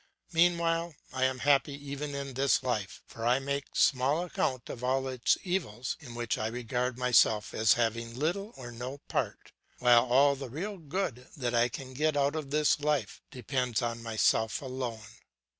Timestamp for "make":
3.37-3.65